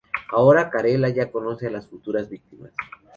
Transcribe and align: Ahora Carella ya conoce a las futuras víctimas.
Ahora 0.31 0.71
Carella 0.71 1.09
ya 1.09 1.29
conoce 1.31 1.67
a 1.67 1.69
las 1.69 1.85
futuras 1.87 2.27
víctimas. 2.27 2.71